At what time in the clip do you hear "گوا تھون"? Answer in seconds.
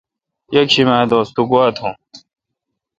1.49-1.93